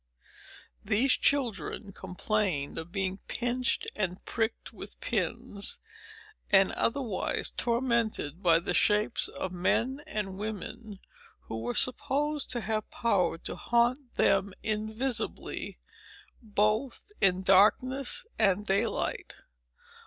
These 0.83 1.11
children 1.11 1.91
complained 1.93 2.79
of 2.79 2.91
being 2.91 3.19
pinched, 3.27 3.85
and 3.95 4.17
pricked 4.25 4.73
with 4.73 4.99
pins, 4.99 5.77
and 6.51 6.71
otherwise 6.71 7.51
tormented 7.51 8.41
by 8.41 8.61
the 8.61 8.73
shapes 8.73 9.27
of 9.27 9.51
men 9.51 10.01
and 10.07 10.39
women, 10.39 10.97
who 11.41 11.59
were 11.59 11.75
supposed 11.75 12.49
to 12.49 12.61
have 12.61 12.89
power 12.89 13.37
to 13.37 13.55
haunt 13.55 14.15
them 14.15 14.55
invisibly, 14.63 15.77
both 16.41 17.11
in 17.21 17.43
darkness 17.43 18.25
and 18.39 18.65
daylight. 18.65 19.35